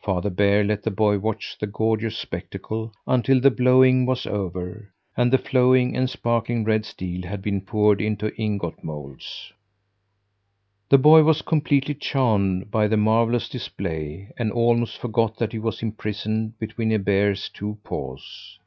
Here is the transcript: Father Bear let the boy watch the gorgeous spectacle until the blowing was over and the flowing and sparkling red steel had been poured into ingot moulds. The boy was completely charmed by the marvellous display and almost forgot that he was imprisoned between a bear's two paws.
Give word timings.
Father 0.00 0.30
Bear 0.30 0.62
let 0.62 0.84
the 0.84 0.92
boy 0.92 1.18
watch 1.18 1.56
the 1.58 1.66
gorgeous 1.66 2.16
spectacle 2.16 2.92
until 3.04 3.40
the 3.40 3.50
blowing 3.50 4.06
was 4.06 4.26
over 4.28 4.88
and 5.16 5.32
the 5.32 5.38
flowing 5.38 5.96
and 5.96 6.08
sparkling 6.08 6.62
red 6.62 6.84
steel 6.84 7.26
had 7.26 7.42
been 7.42 7.60
poured 7.60 8.00
into 8.00 8.32
ingot 8.40 8.84
moulds. 8.84 9.52
The 10.88 10.98
boy 10.98 11.24
was 11.24 11.42
completely 11.42 11.94
charmed 11.96 12.70
by 12.70 12.86
the 12.86 12.96
marvellous 12.96 13.48
display 13.48 14.30
and 14.38 14.52
almost 14.52 14.98
forgot 14.98 15.36
that 15.38 15.50
he 15.50 15.58
was 15.58 15.82
imprisoned 15.82 16.60
between 16.60 16.92
a 16.92 17.00
bear's 17.00 17.48
two 17.48 17.76
paws. 17.82 18.60